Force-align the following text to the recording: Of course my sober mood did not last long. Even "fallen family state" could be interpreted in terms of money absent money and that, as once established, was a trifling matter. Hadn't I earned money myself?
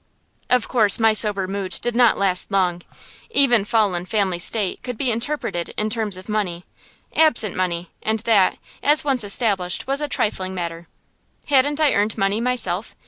Of 0.49 0.67
course 0.67 0.97
my 0.97 1.13
sober 1.13 1.47
mood 1.47 1.77
did 1.79 1.95
not 1.95 2.17
last 2.17 2.51
long. 2.51 2.81
Even 3.29 3.63
"fallen 3.63 4.03
family 4.05 4.39
state" 4.39 4.81
could 4.81 4.97
be 4.97 5.11
interpreted 5.11 5.75
in 5.77 5.91
terms 5.91 6.17
of 6.17 6.27
money 6.27 6.65
absent 7.15 7.55
money 7.55 7.91
and 8.01 8.17
that, 8.21 8.57
as 8.81 9.03
once 9.03 9.23
established, 9.23 9.85
was 9.85 10.01
a 10.01 10.07
trifling 10.09 10.55
matter. 10.55 10.87
Hadn't 11.49 11.79
I 11.79 11.93
earned 11.93 12.17
money 12.17 12.41
myself? 12.41 12.95